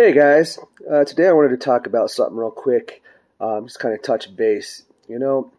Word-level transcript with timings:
Hey 0.00 0.12
guys, 0.12 0.60
uh, 0.88 1.02
today 1.02 1.26
I 1.26 1.32
wanted 1.32 1.48
to 1.48 1.56
talk 1.56 1.88
about 1.88 2.08
something 2.08 2.36
real 2.36 2.52
quick, 2.52 3.02
um, 3.40 3.66
just 3.66 3.80
kind 3.80 3.92
of 3.92 4.00
touch 4.00 4.36
base. 4.36 4.84
You 5.08 5.18
know, 5.18 5.50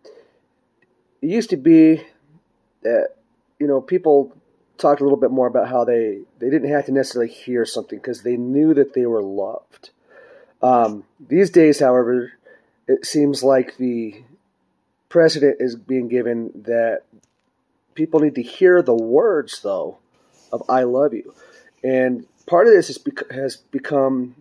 it 1.21 1.27
used 1.27 1.49
to 1.49 1.57
be 1.57 2.07
that 2.83 3.15
you 3.59 3.67
know 3.67 3.81
people 3.81 4.33
talked 4.77 5.01
a 5.01 5.03
little 5.03 5.19
bit 5.19 5.29
more 5.29 5.47
about 5.47 5.67
how 5.67 5.83
they 5.83 6.21
they 6.39 6.49
didn't 6.49 6.69
have 6.69 6.85
to 6.85 6.93
necessarily 6.93 7.29
hear 7.29 7.65
something 7.65 7.99
because 7.99 8.23
they 8.23 8.37
knew 8.37 8.73
that 8.75 8.93
they 8.93 9.05
were 9.05 9.21
loved. 9.21 9.89
Um, 10.61 11.03
these 11.19 11.49
days, 11.49 11.81
however, 11.81 12.31
it 12.87 13.05
seems 13.05 13.43
like 13.43 13.75
the 13.75 14.23
precedent 15.09 15.57
is 15.59 15.75
being 15.75 16.07
given 16.07 16.63
that 16.63 17.01
people 17.93 18.21
need 18.21 18.35
to 18.35 18.41
hear 18.41 18.81
the 18.81 18.95
words 18.95 19.61
though 19.63 19.97
of 20.53 20.63
"I 20.69 20.83
love 20.83 21.13
you," 21.13 21.33
and 21.83 22.25
part 22.49 22.67
of 22.67 22.73
this 22.73 22.97
bec- 22.97 23.31
has 23.31 23.57
become 23.57 24.35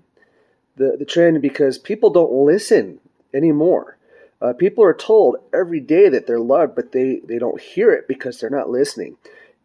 the, 0.77 0.97
the 0.99 1.05
trend 1.05 1.43
because 1.43 1.77
people 1.77 2.11
don't 2.11 2.33
listen 2.33 3.01
anymore. 3.35 3.99
Uh, 4.41 4.53
people 4.53 4.83
are 4.83 4.95
told 4.95 5.37
every 5.53 5.81
day 5.81 6.09
that 6.09 6.27
they're 6.27 6.41
loved, 6.41 6.75
but 6.75 6.93
they, 6.93 7.21
they 7.25 7.39
don't 7.39 7.61
hear 7.61 7.91
it 7.93 8.09
because 8.09 8.41
they're 8.41 8.49
not 8.49 8.71
listening. 8.71 9.17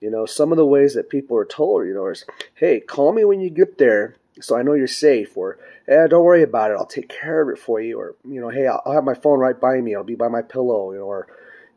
You 0.02 0.12
know, 0.12 0.26
some 0.26 0.52
of 0.52 0.58
the 0.58 0.66
ways 0.66 0.94
that 0.96 1.10
people 1.10 1.38
are 1.38 1.46
told, 1.46 1.88
you 1.88 1.94
know, 1.94 2.08
is, 2.08 2.26
hey, 2.56 2.82
call 2.82 3.14
me 3.14 3.24
when 3.24 3.40
you 3.40 3.50
get 3.50 3.78
there 3.78 4.16
so 4.42 4.58
I 4.58 4.64
know 4.64 4.74
you're 4.74 4.88
safe, 4.88 5.38
or, 5.38 5.60
hey, 5.88 6.08
don't 6.10 6.26
worry 6.26 6.42
about 6.42 6.72
it, 6.72 6.74
I'll 6.74 6.88
take 6.88 7.08
care 7.08 7.42
of 7.42 7.50
it 7.56 7.62
for 7.62 7.80
you, 7.80 8.00
or, 8.00 8.16
you 8.28 8.42
know, 8.42 8.50
hey, 8.50 8.66
I'll, 8.66 8.82
I'll 8.84 8.94
have 8.94 9.04
my 9.04 9.14
phone 9.14 9.38
right 9.38 9.58
by 9.58 9.80
me, 9.80 9.96
I'll 9.96 10.04
be 10.04 10.16
by 10.16 10.28
my 10.28 10.42
pillow, 10.42 10.92
you 10.92 10.98
know, 10.98 11.06
or, 11.06 11.28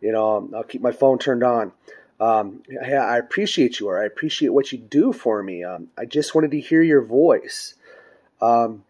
you 0.01 0.11
know, 0.11 0.49
I'll 0.57 0.65
keep 0.65 0.81
my 0.81 0.91
phone 0.91 1.19
turned 1.19 1.45
on 1.45 1.73
um, 2.19 2.63
I 2.83 3.19
appreciate 3.19 3.79
you, 3.79 3.89
or 3.89 4.03
I 4.03 4.07
appreciate 4.07 4.49
what 4.49 4.73
you 4.73 4.79
do 4.79 5.13
for 5.13 5.43
me. 5.43 5.65
Um, 5.65 5.89
I 5.99 6.07
just 6.07 6.35
wanted 6.35 6.53
to 6.53 6.61
hear 6.61 6.83
your 6.83 7.03
voice. 7.03 7.75
Um, 8.41 8.85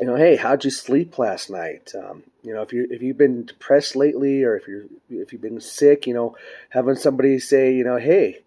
you 0.00 0.06
know, 0.06 0.16
hey, 0.16 0.36
how'd 0.36 0.64
you 0.64 0.70
sleep 0.70 1.18
last 1.18 1.50
night? 1.50 1.92
Um, 1.94 2.22
you 2.42 2.54
know, 2.54 2.62
if 2.62 2.72
you 2.72 2.86
if 2.90 3.02
you've 3.02 3.18
been 3.18 3.44
depressed 3.44 3.94
lately, 3.94 4.42
or 4.42 4.56
if 4.56 4.66
you're 4.66 4.86
if 5.10 5.32
you've 5.32 5.42
been 5.42 5.60
sick, 5.60 6.06
you 6.06 6.14
know, 6.14 6.36
having 6.70 6.96
somebody 6.96 7.38
say, 7.38 7.74
you 7.74 7.84
know, 7.84 7.98
hey, 7.98 8.40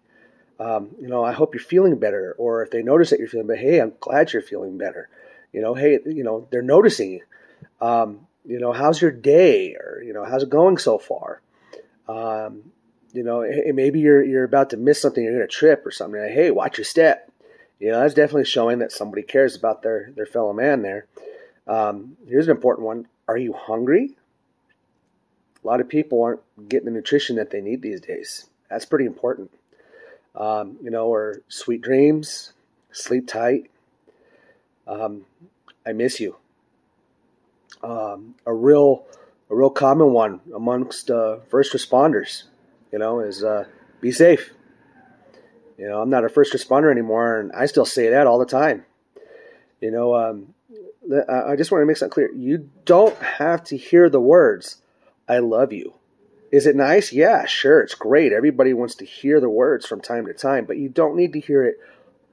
um, 0.58 0.90
you 1.00 1.06
know, 1.06 1.24
I 1.24 1.32
hope 1.32 1.54
you're 1.54 1.62
feeling 1.62 1.98
better, 1.98 2.34
or 2.36 2.62
if 2.62 2.70
they 2.70 2.82
notice 2.82 3.10
that 3.10 3.20
you're 3.20 3.28
feeling 3.28 3.46
better, 3.46 3.60
hey, 3.60 3.80
I'm 3.80 3.92
glad 4.00 4.32
you're 4.32 4.42
feeling 4.42 4.76
better. 4.76 5.08
You 5.52 5.62
know, 5.62 5.74
hey, 5.74 6.00
you 6.04 6.24
know, 6.24 6.48
they're 6.50 6.62
noticing 6.62 7.12
you. 7.12 7.22
Um, 7.80 8.26
you 8.44 8.58
know, 8.58 8.72
how's 8.72 9.00
your 9.00 9.12
day, 9.12 9.74
or 9.74 10.02
you 10.04 10.12
know, 10.12 10.24
how's 10.24 10.42
it 10.42 10.50
going 10.50 10.78
so 10.78 10.98
far? 10.98 11.40
Um, 12.08 12.72
you 13.16 13.22
know, 13.22 13.44
maybe 13.72 14.00
you're 14.00 14.22
you're 14.22 14.44
about 14.44 14.70
to 14.70 14.76
miss 14.76 15.00
something, 15.00 15.24
you're 15.24 15.34
going 15.34 15.48
to 15.48 15.52
trip 15.52 15.84
or 15.86 15.90
something. 15.90 16.20
Like, 16.20 16.32
hey, 16.32 16.50
watch 16.50 16.76
your 16.76 16.84
step. 16.84 17.32
You 17.80 17.90
know, 17.90 18.00
that's 18.00 18.14
definitely 18.14 18.44
showing 18.44 18.78
that 18.80 18.92
somebody 18.92 19.22
cares 19.22 19.56
about 19.56 19.82
their 19.82 20.12
their 20.14 20.26
fellow 20.26 20.52
man. 20.52 20.82
There. 20.82 21.06
Um, 21.66 22.16
here's 22.28 22.46
an 22.46 22.54
important 22.54 22.86
one: 22.86 23.08
Are 23.26 23.38
you 23.38 23.54
hungry? 23.54 24.16
A 25.64 25.66
lot 25.66 25.80
of 25.80 25.88
people 25.88 26.22
aren't 26.22 26.68
getting 26.68 26.84
the 26.84 26.92
nutrition 26.92 27.36
that 27.36 27.50
they 27.50 27.60
need 27.60 27.82
these 27.82 28.00
days. 28.00 28.48
That's 28.70 28.84
pretty 28.84 29.06
important. 29.06 29.50
Um, 30.34 30.76
you 30.82 30.90
know, 30.90 31.06
or 31.06 31.42
sweet 31.48 31.80
dreams, 31.80 32.52
sleep 32.92 33.26
tight. 33.26 33.70
Um, 34.86 35.24
I 35.84 35.92
miss 35.92 36.20
you. 36.20 36.36
Um, 37.82 38.34
a 38.44 38.52
real, 38.54 39.06
a 39.50 39.56
real 39.56 39.70
common 39.70 40.12
one 40.12 40.40
amongst 40.54 41.10
uh, 41.10 41.38
first 41.48 41.72
responders 41.72 42.44
you 42.92 42.98
know, 42.98 43.20
is 43.20 43.44
uh, 43.44 43.64
be 44.00 44.12
safe. 44.12 44.50
You 45.78 45.88
know, 45.88 46.00
I'm 46.00 46.10
not 46.10 46.24
a 46.24 46.28
first 46.28 46.52
responder 46.52 46.90
anymore, 46.90 47.38
and 47.38 47.52
I 47.52 47.66
still 47.66 47.84
say 47.84 48.08
that 48.10 48.26
all 48.26 48.38
the 48.38 48.46
time. 48.46 48.84
You 49.80 49.90
know, 49.90 50.14
um, 50.14 50.54
I 51.28 51.54
just 51.56 51.70
want 51.70 51.82
to 51.82 51.86
make 51.86 51.96
something 51.96 52.12
clear. 52.12 52.32
You 52.32 52.70
don't 52.84 53.16
have 53.18 53.62
to 53.64 53.76
hear 53.76 54.08
the 54.08 54.20
words, 54.20 54.78
I 55.28 55.38
love 55.38 55.72
you. 55.72 55.94
Is 56.50 56.66
it 56.66 56.76
nice? 56.76 57.12
Yeah, 57.12 57.44
sure, 57.44 57.80
it's 57.80 57.94
great. 57.94 58.32
Everybody 58.32 58.72
wants 58.72 58.94
to 58.96 59.04
hear 59.04 59.40
the 59.40 59.50
words 59.50 59.84
from 59.84 60.00
time 60.00 60.26
to 60.26 60.32
time, 60.32 60.64
but 60.64 60.78
you 60.78 60.88
don't 60.88 61.16
need 61.16 61.32
to 61.34 61.40
hear 61.40 61.64
it 61.64 61.76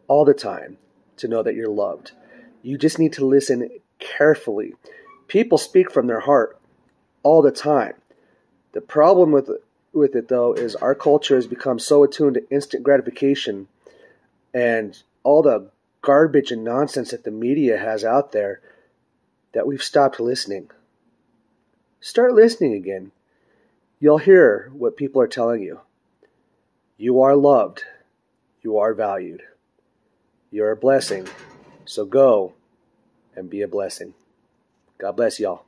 all 0.08 0.24
the 0.24 0.34
time 0.34 0.78
to 1.18 1.28
know 1.28 1.44
that 1.44 1.56
you're 1.56 1.68
loved. 1.68 2.12
You 2.62 2.78
just 2.78 3.00
need 3.00 3.14
to 3.14 3.26
listen 3.26 3.70
carefully. 4.00 4.74
People 5.28 5.58
speak 5.58 5.92
from 5.92 6.08
their 6.08 6.22
heart 6.22 6.60
all 7.24 7.42
the 7.42 7.52
time. 7.52 7.96
The 8.72 8.82
problem 8.82 9.32
with 9.32 9.50
with 9.94 10.16
it 10.16 10.28
though 10.28 10.54
is 10.54 10.76
our 10.76 10.96
culture 10.96 11.36
has 11.36 11.48
become 11.48 11.80
so 11.80 12.04
attuned 12.04 12.36
to 12.36 12.50
instant 12.50 12.84
gratification 12.84 13.68
and 14.54 15.02
all 15.24 15.42
the 15.42 15.70
garbage 16.02 16.52
and 16.52 16.64
nonsense 16.64 17.12
that 17.12 17.24
the 17.24 17.32
media 17.32 17.78
has 17.78 18.04
out 18.04 18.32
there 18.32 18.62
that 19.54 19.66
we've 19.66 19.84
stopped 19.84 20.20
listening. 20.20 20.70
Start 22.02 22.34
listening 22.34 22.74
again. 22.74 23.12
You'll 24.00 24.18
hear 24.18 24.70
what 24.74 24.98
people 24.98 25.22
are 25.22 25.28
telling 25.28 25.62
you. 25.62 25.80
You 26.98 27.22
are 27.22 27.36
loved. 27.36 27.84
You 28.62 28.78
are 28.78 28.94
valued. 28.94 29.44
You're 30.52 30.72
a 30.72 30.78
blessing. 30.78 31.28
So 31.86 32.06
go 32.06 32.54
and 33.36 33.50
be 33.50 33.62
a 33.62 33.68
blessing. 33.68 34.14
God 34.98 35.14
bless 35.14 35.40
y'all. 35.40 35.66